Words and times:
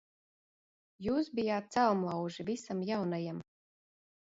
Jūs 1.09 1.29
bijāt 1.41 1.71
celmlauži 1.77 2.49
visam 2.51 2.85
jaunajam. 2.93 3.49